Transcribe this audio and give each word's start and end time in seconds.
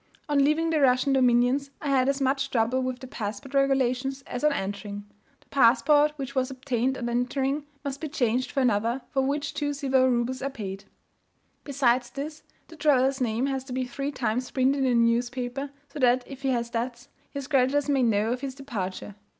On 0.27 0.43
leaving 0.43 0.71
the 0.71 0.81
Russian 0.81 1.13
dominions 1.13 1.69
I 1.79 1.89
had 1.89 2.09
as 2.09 2.19
much 2.19 2.49
trouble 2.49 2.81
with 2.81 2.97
the 2.97 3.05
passport 3.05 3.53
regulations 3.53 4.23
as 4.25 4.43
on 4.43 4.51
entering. 4.51 5.05
The 5.41 5.49
passport 5.49 6.13
which 6.15 6.33
was 6.33 6.49
obtained 6.49 6.97
on 6.97 7.07
entering 7.07 7.65
must 7.85 8.01
be 8.01 8.09
changed 8.09 8.49
for 8.49 8.61
another 8.61 9.03
for 9.11 9.21
which 9.21 9.53
two 9.53 9.75
silver 9.75 10.09
roubles 10.09 10.41
are 10.41 10.49
paid. 10.49 10.85
Besides 11.65 12.09
this, 12.09 12.41
the 12.67 12.75
traveller's 12.77 13.21
name 13.21 13.45
has 13.45 13.63
to 13.65 13.73
be 13.73 13.85
three 13.85 14.11
times 14.11 14.49
printed 14.49 14.85
in 14.85 15.01
the 15.05 15.11
newspaper, 15.13 15.69
so 15.93 15.99
that 15.99 16.23
if 16.25 16.41
he 16.41 16.49
has 16.49 16.71
debts, 16.71 17.07
his 17.29 17.45
creditors 17.45 17.87
may 17.87 18.01
know 18.01 18.33
of 18.33 18.41
his 18.41 18.55
departure. 18.55 19.13